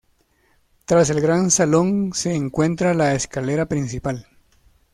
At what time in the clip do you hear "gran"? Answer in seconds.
1.21-1.51